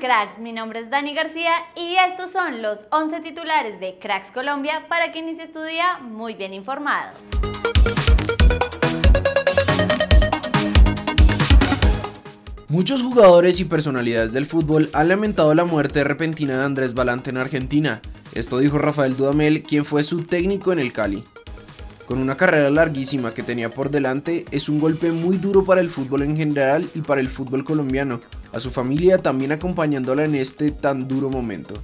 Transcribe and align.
cracks? 0.00 0.38
Mi 0.38 0.52
nombre 0.52 0.80
es 0.80 0.88
Dani 0.88 1.14
García 1.14 1.52
y 1.76 1.96
estos 1.96 2.30
son 2.32 2.62
los 2.62 2.86
11 2.90 3.20
titulares 3.20 3.78
de 3.80 3.98
Cracks 3.98 4.32
Colombia 4.32 4.86
para 4.88 5.12
que 5.12 5.18
inicie 5.18 5.46
tu 5.46 5.62
día 5.62 5.98
muy 5.98 6.32
bien 6.34 6.54
informado. 6.54 7.12
Muchos 12.68 13.02
jugadores 13.02 13.60
y 13.60 13.66
personalidades 13.66 14.32
del 14.32 14.46
fútbol 14.46 14.88
han 14.94 15.08
lamentado 15.08 15.54
la 15.54 15.66
muerte 15.66 16.02
repentina 16.02 16.56
de 16.56 16.64
Andrés 16.64 16.94
Balante 16.94 17.28
en 17.28 17.36
Argentina. 17.36 18.00
Esto 18.34 18.58
dijo 18.58 18.78
Rafael 18.78 19.16
Dudamel, 19.16 19.62
quien 19.62 19.84
fue 19.84 20.02
su 20.02 20.24
técnico 20.24 20.72
en 20.72 20.78
el 20.78 20.94
Cali. 20.94 21.22
Con 22.06 22.18
una 22.18 22.38
carrera 22.38 22.70
larguísima 22.70 23.34
que 23.34 23.42
tenía 23.42 23.68
por 23.68 23.90
delante, 23.90 24.46
es 24.50 24.70
un 24.70 24.80
golpe 24.80 25.12
muy 25.12 25.36
duro 25.36 25.64
para 25.64 25.82
el 25.82 25.90
fútbol 25.90 26.22
en 26.22 26.36
general 26.36 26.88
y 26.94 27.02
para 27.02 27.20
el 27.20 27.28
fútbol 27.28 27.64
colombiano, 27.64 28.20
a 28.54 28.60
su 28.60 28.70
familia 28.70 29.18
también 29.18 29.52
acompañándola 29.52 30.24
en 30.24 30.36
este 30.36 30.70
tan 30.70 31.08
duro 31.08 31.28
momento. 31.28 31.74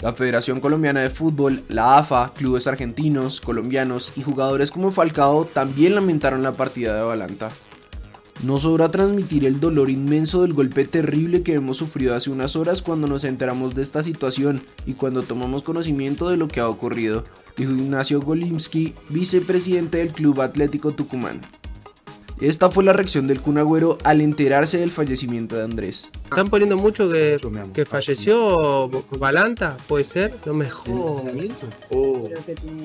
La 0.00 0.12
Federación 0.12 0.60
Colombiana 0.60 1.00
de 1.00 1.10
Fútbol, 1.10 1.62
la 1.68 1.98
AFA, 1.98 2.32
clubes 2.34 2.66
argentinos, 2.66 3.40
colombianos 3.40 4.12
y 4.16 4.22
jugadores 4.22 4.70
como 4.70 4.92
Falcao 4.92 5.44
también 5.44 5.94
lamentaron 5.94 6.42
la 6.42 6.52
partida 6.52 6.96
de 6.96 7.02
Balanta. 7.02 7.50
No 8.42 8.58
sobra 8.58 8.88
transmitir 8.88 9.44
el 9.44 9.60
dolor 9.60 9.90
inmenso 9.90 10.40
del 10.40 10.54
golpe 10.54 10.86
terrible 10.86 11.42
que 11.42 11.52
hemos 11.52 11.76
sufrido 11.76 12.14
hace 12.14 12.30
unas 12.30 12.56
horas 12.56 12.80
cuando 12.80 13.06
nos 13.06 13.24
enteramos 13.24 13.74
de 13.74 13.82
esta 13.82 14.02
situación 14.02 14.62
y 14.86 14.94
cuando 14.94 15.22
tomamos 15.22 15.62
conocimiento 15.62 16.30
de 16.30 16.38
lo 16.38 16.48
que 16.48 16.60
ha 16.60 16.68
ocurrido, 16.68 17.22
dijo 17.58 17.72
Ignacio 17.72 18.22
Golimski, 18.22 18.94
vicepresidente 19.10 19.98
del 19.98 20.08
Club 20.08 20.40
Atlético 20.40 20.92
Tucumán. 20.92 21.42
Esta 22.40 22.70
fue 22.70 22.84
la 22.84 22.94
reacción 22.94 23.26
del 23.26 23.40
Cunagüero 23.40 23.98
al 24.02 24.22
enterarse 24.22 24.78
del 24.78 24.90
fallecimiento 24.90 25.56
de 25.56 25.64
Andrés. 25.64 26.10
Están 26.24 26.48
poniendo 26.48 26.78
mucho 26.78 27.10
que, 27.10 27.36
que 27.74 27.84
falleció 27.84 28.88
Balanta, 29.18 29.76
puede 29.86 30.04
ser, 30.04 30.34
no 30.46 30.54
me 30.54 30.70
Oh. 31.90 32.28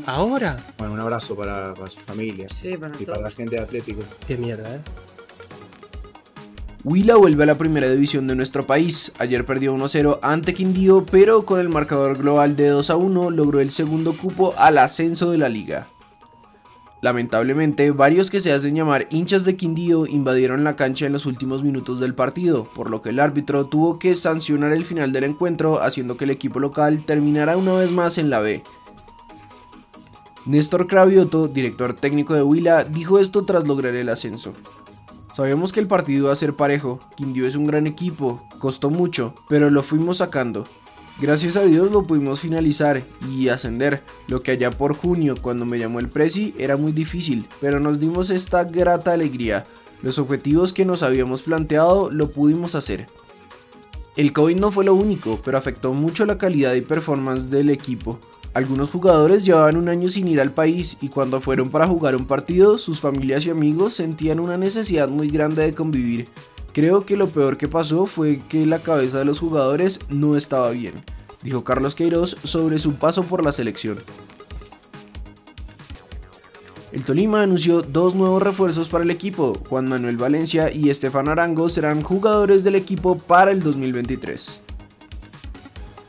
¿Ahora? 0.06 0.58
Bueno, 0.78 0.94
un 0.94 1.00
abrazo 1.00 1.36
para, 1.36 1.74
para 1.74 1.88
su 1.88 2.00
familia 2.00 2.48
Sí, 2.52 2.76
para 2.76 2.92
y 3.00 3.06
para 3.06 3.22
la 3.22 3.32
gente 3.32 3.56
de 3.56 3.62
Atlético. 3.62 4.02
Qué 4.28 4.36
mierda, 4.36 4.76
¿eh? 4.76 4.80
Huila 6.84 7.16
vuelve 7.16 7.44
a 7.44 7.48
la 7.48 7.58
primera 7.58 7.90
división 7.90 8.28
de 8.28 8.36
nuestro 8.36 8.68
país. 8.68 9.12
Ayer 9.18 9.46
perdió 9.46 9.74
1-0 9.74 10.20
ante 10.22 10.54
Quindío, 10.54 11.06
pero 11.10 11.46
con 11.46 11.60
el 11.60 11.70
marcador 11.70 12.18
global 12.18 12.56
de 12.56 12.74
2-1 12.74 13.32
logró 13.34 13.60
el 13.60 13.72
segundo 13.72 14.16
cupo 14.16 14.54
al 14.58 14.78
ascenso 14.78 15.32
de 15.32 15.38
la 15.38 15.50
liga. 15.50 15.88
Lamentablemente, 17.06 17.92
varios 17.92 18.32
que 18.32 18.42
se 18.42 18.52
hacen 18.52 18.74
llamar 18.74 19.06
hinchas 19.12 19.46
de 19.46 19.56
Quindío 19.56 20.08
invadieron 20.08 20.64
la 20.64 20.76
cancha 20.76 21.06
en 21.06 21.14
los 21.14 21.28
últimos 21.28 21.62
minutos 21.62 22.00
del 22.00 22.16
partido, 22.16 22.64
por 22.64 22.90
lo 22.90 23.04
que 23.04 23.10
el 23.10 23.20
árbitro 23.20 23.68
tuvo 23.68 24.00
que 24.00 24.16
sancionar 24.16 24.72
el 24.72 24.86
final 24.86 25.12
del 25.12 25.26
encuentro, 25.26 25.84
haciendo 25.84 26.18
que 26.18 26.24
el 26.24 26.32
equipo 26.32 26.60
local 26.60 27.06
terminara 27.06 27.58
una 27.58 27.74
vez 27.74 27.92
más 27.92 28.18
en 28.18 28.32
la 28.32 28.40
B. 28.40 28.64
Néstor 30.48 30.88
Cravioto, 30.88 31.48
director 31.48 31.94
técnico 31.94 32.34
de 32.34 32.42
Huila, 32.42 32.84
dijo 32.84 33.20
esto 33.20 33.46
tras 33.46 33.68
lograr 33.68 33.94
el 33.94 34.10
ascenso. 34.10 34.54
Sabíamos 35.36 35.74
que 35.74 35.82
el 35.82 35.88
partido 35.88 36.24
iba 36.24 36.34
a 36.34 36.36
ser 36.36 36.56
parejo, 36.56 37.00
Quindío 37.16 37.46
es 37.46 37.56
un 37.56 37.68
gran 37.68 37.86
equipo, 37.86 38.42
costó 38.58 38.90
mucho, 38.90 39.36
pero 39.48 39.70
lo 39.70 39.84
fuimos 39.84 40.18
sacando. 40.18 40.64
Gracias 41.20 41.56
a 41.56 41.64
Dios 41.64 41.92
lo 41.92 42.04
pudimos 42.04 42.42
finalizar 42.42 43.02
y 43.32 43.48
ascender, 43.48 44.04
lo 44.28 44.42
que 44.42 44.52
allá 44.52 44.72
por 44.72 44.94
junio 44.94 45.36
cuando 45.42 45.64
me 45.64 45.80
llamó 45.80 46.00
el 46.00 46.10
Prezi 46.10 46.54
era 46.58 46.76
muy 46.76 46.92
difícil, 46.92 47.48
pero 47.62 47.80
nos 47.80 48.02
dimos 48.02 48.30
esta 48.30 48.66
grata 48.66 49.14
alegría. 49.14 49.64
Los 50.04 50.20
objetivos 50.20 50.74
que 50.74 50.84
nos 50.84 51.04
habíamos 51.04 51.42
planteado 51.42 52.12
lo 52.12 52.32
pudimos 52.32 52.76
hacer. 52.76 53.06
El 54.18 54.34
COVID 54.34 54.58
no 54.58 54.72
fue 54.72 54.84
lo 54.84 54.94
único, 54.94 55.40
pero 55.44 55.58
afectó 55.58 55.94
mucho 55.94 56.26
la 56.26 56.38
calidad 56.38 56.74
y 56.74 56.82
performance 56.82 57.50
del 57.50 57.70
equipo. 57.70 58.20
Algunos 58.54 58.90
jugadores 58.90 59.46
llevaban 59.46 59.78
un 59.78 59.88
año 59.88 60.10
sin 60.10 60.28
ir 60.28 60.42
al 60.42 60.54
país 60.54 60.98
y 61.02 61.10
cuando 61.10 61.40
fueron 61.40 61.70
para 61.70 61.88
jugar 61.88 62.16
un 62.16 62.26
partido, 62.26 62.78
sus 62.78 63.00
familias 63.00 63.46
y 63.46 63.50
amigos 63.50 63.94
sentían 63.94 64.40
una 64.40 64.58
necesidad 64.58 65.08
muy 65.08 65.30
grande 65.30 65.64
de 65.64 65.74
convivir. 65.74 66.30
Creo 66.76 67.06
que 67.06 67.16
lo 67.16 67.30
peor 67.30 67.58
que 67.58 67.70
pasó 67.70 68.06
fue 68.06 68.38
que 68.50 68.66
la 68.66 68.82
cabeza 68.82 69.20
de 69.20 69.24
los 69.24 69.40
jugadores 69.40 70.02
no 70.10 70.36
estaba 70.36 70.72
bien, 70.72 70.94
dijo 71.42 71.64
Carlos 71.64 71.96
Queiroz 71.96 72.36
sobre 72.44 72.80
su 72.80 72.96
paso 72.96 73.24
por 73.24 73.46
la 73.46 73.54
selección. 73.54 73.98
El 76.92 77.04
Tolima 77.06 77.44
anunció 77.44 77.82
dos 77.82 78.14
nuevos 78.14 78.44
refuerzos 78.44 78.90
para 78.90 79.06
el 79.06 79.12
equipo. 79.12 79.58
Juan 79.70 79.88
Manuel 79.88 80.18
Valencia 80.18 80.70
y 80.70 80.90
Estefan 80.90 81.30
Arango 81.30 81.70
serán 81.70 82.04
jugadores 82.04 82.66
del 82.66 82.76
equipo 82.76 83.18
para 83.18 83.52
el 83.52 83.64
2023. 83.64 84.65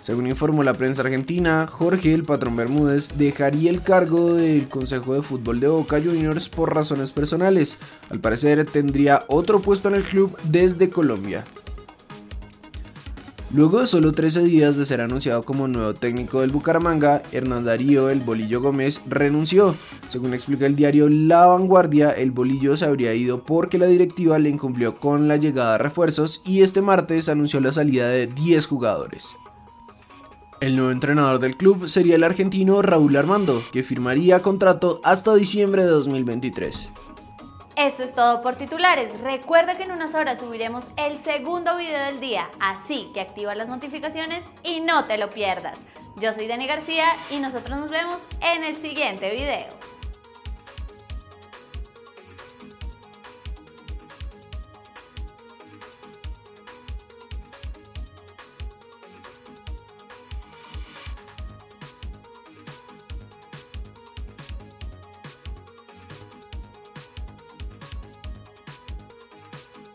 Según 0.07 0.29
informó 0.29 0.63
la 0.63 0.73
prensa 0.73 1.03
argentina, 1.03 1.67
Jorge 1.67 2.15
el 2.15 2.23
Patrón 2.23 2.55
Bermúdez 2.55 3.19
dejaría 3.19 3.73
el 3.73 3.83
cargo 3.83 4.35
del 4.35 4.69
Consejo 4.69 5.15
de 5.15 5.23
Fútbol 5.23 5.59
de 5.59 5.67
Boca 5.67 6.01
Juniors 6.01 6.49
por 6.49 6.73
razones 6.73 7.11
personales. 7.11 7.77
Al 8.09 8.21
parecer 8.21 8.65
tendría 8.67 9.25
otro 9.27 9.59
puesto 9.59 9.89
en 9.89 9.97
el 9.97 10.05
club 10.05 10.39
desde 10.45 10.91
Colombia. 10.91 11.43
Luego 13.53 13.81
de 13.81 13.87
solo 13.87 14.13
13 14.13 14.45
días 14.45 14.77
de 14.77 14.87
ser 14.87 15.01
anunciado 15.01 15.43
como 15.43 15.67
nuevo 15.67 15.93
técnico 15.93 16.41
del 16.41 16.53
Bucaramanga, 16.53 17.23
Hernán 17.33 17.65
Darío 17.65 18.09
El 18.09 18.21
Bolillo 18.21 18.61
Gómez 18.61 19.01
renunció. 19.09 19.75
Según 20.09 20.35
explica 20.35 20.67
el 20.67 20.77
diario 20.77 21.09
La 21.09 21.47
Vanguardia, 21.47 22.13
el 22.13 22.31
Bolillo 22.31 22.77
se 22.77 22.85
habría 22.85 23.13
ido 23.13 23.43
porque 23.43 23.77
la 23.77 23.87
directiva 23.87 24.39
le 24.39 24.51
incumplió 24.51 24.95
con 24.95 25.27
la 25.27 25.37
llegada 25.37 25.73
de 25.73 25.79
refuerzos 25.79 26.43
y 26.45 26.63
este 26.63 26.81
martes 26.81 27.29
anunció 27.29 27.59
la 27.59 27.73
salida 27.73 28.07
de 28.07 28.29
10 28.29 28.67
jugadores. 28.67 29.35
El 30.59 30.75
nuevo 30.75 30.91
entrenador 30.91 31.39
del 31.39 31.57
club 31.57 31.87
sería 31.87 32.17
el 32.17 32.25
argentino 32.25 32.81
Raúl 32.81 33.17
Armando, 33.17 33.63
que 33.73 33.83
firmaría 33.83 34.41
contrato 34.41 35.01
hasta 35.05 35.35
diciembre 35.35 35.83
de 35.85 35.91
2023. 35.91 36.89
Esto 37.77 38.03
es 38.03 38.15
todo 38.15 38.41
por 38.41 38.57
titulares. 38.57 39.21
Recuerda 39.21 39.77
que 39.77 39.83
en 39.83 39.93
unas 39.93 40.15
horas 40.15 40.41
subiremos 40.41 40.87
el 40.97 41.19
segundo 41.19 41.77
video 41.77 42.03
del 42.07 42.21
día, 42.21 42.49
así 42.59 43.11
que 43.13 43.21
activa 43.21 43.55
las 43.55 43.69
notificaciones 43.69 44.45
y 44.65 44.81
no 44.81 45.05
te 45.05 45.19
lo 45.19 45.29
pierdas. 45.29 45.81
Yo 46.17 46.33
soy 46.33 46.47
Dani 46.47 46.67
García 46.67 47.05
y 47.31 47.37
nosotros 47.37 47.79
nos 47.79 47.91
vemos 47.91 48.17
en 48.41 48.65
el 48.65 48.77
siguiente 48.77 49.31
video. 49.33 49.96